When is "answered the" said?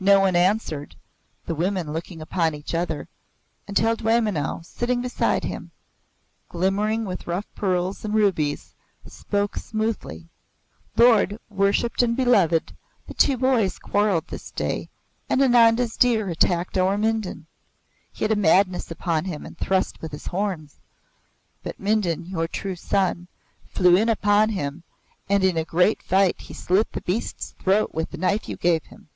0.36-1.56